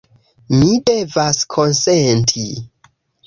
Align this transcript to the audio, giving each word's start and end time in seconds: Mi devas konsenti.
Mi 0.53 0.69
devas 0.89 1.41
konsenti. 1.57 2.47